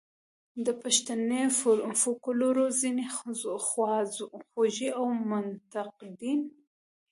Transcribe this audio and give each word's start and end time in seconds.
د 0.65 0.67
پښتني 0.81 1.43
فوکلور 2.01 2.57
ځینې 2.81 3.05
خواخوږي 3.67 4.89
او 4.99 5.05
منتقدین. 5.29 6.39